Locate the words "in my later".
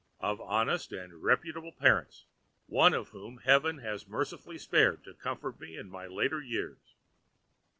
5.77-6.41